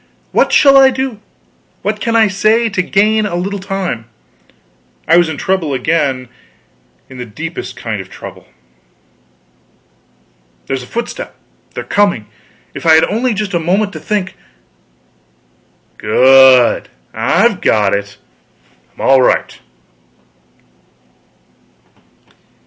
[0.31, 1.19] "What shall I do?
[1.83, 4.05] what can I say, to gain a little time?"
[5.07, 6.27] I was in trouble again;
[7.07, 8.47] in the deepest kind of trouble...
[10.65, 11.35] "There's a footstep!
[11.75, 12.25] they're coming.
[12.73, 14.33] If I had only just a moment to think....
[15.99, 18.17] Good, I've got it.
[18.95, 19.59] I'm all right."